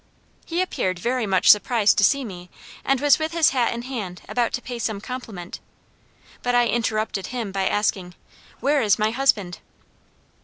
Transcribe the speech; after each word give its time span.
He 0.47 0.63
appeared 0.63 0.97
very 0.97 1.27
much 1.27 1.51
surprised 1.51 1.95
to 1.99 2.03
see 2.03 2.25
me; 2.25 2.49
and 2.83 2.99
was 2.99 3.19
with 3.19 3.33
his 3.33 3.51
hat 3.51 3.71
in 3.71 3.83
hand 3.83 4.23
about 4.27 4.51
to 4.53 4.61
pay 4.63 4.79
some 4.79 4.99
compliment; 4.99 5.59
but 6.41 6.55
I 6.55 6.65
interrupted 6.65 7.27
him 7.27 7.51
by 7.51 7.67
asking 7.67 8.15
'Where 8.61 8.81
is 8.81 8.97
my 8.97 9.11
husband?' 9.11 9.59